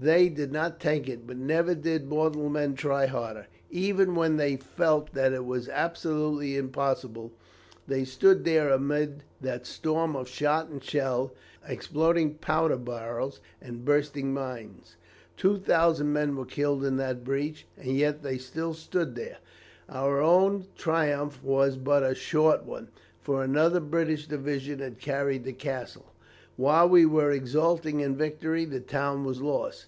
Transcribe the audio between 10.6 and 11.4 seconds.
and shell,